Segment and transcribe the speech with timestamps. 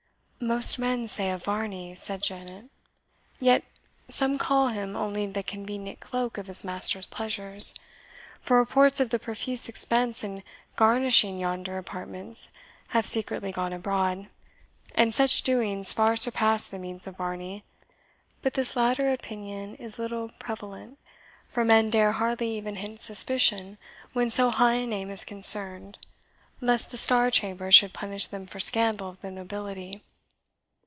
[0.43, 2.65] "Most men say of Varney," said Janet;
[3.39, 3.63] "yet
[4.09, 7.75] some call him only the convenient cloak of his master's pleasures;
[8.39, 10.41] for reports of the profuse expense in
[10.75, 12.49] garnishing yonder apartments
[12.87, 14.29] have secretly gone abroad,
[14.95, 17.63] and such doings far surpass the means of Varney.
[18.41, 20.97] But this latter opinion is little prevalent;
[21.49, 23.77] for men dare hardly even hint suspicion
[24.13, 25.99] when so high a name is concerned,
[26.59, 30.01] lest the Star Chamber should punish them for scandal of the nobility."